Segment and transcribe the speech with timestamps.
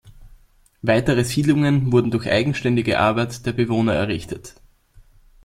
[0.81, 4.55] Weitere Siedlungen wurden durch eigenständige Arbeit der Bewohner errichtet.